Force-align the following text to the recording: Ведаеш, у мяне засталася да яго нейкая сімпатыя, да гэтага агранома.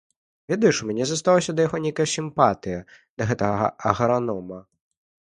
Ведаеш, 0.51 0.77
у 0.83 0.85
мяне 0.91 1.03
засталася 1.09 1.53
да 1.59 1.65
яго 1.67 1.79
нейкая 1.83 2.07
сімпатыя, 2.13 2.79
да 3.19 3.27
гэтага 3.33 3.69
агранома. 3.91 4.59